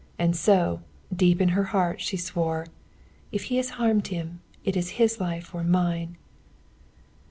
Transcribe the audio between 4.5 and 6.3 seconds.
it is his life or mine!"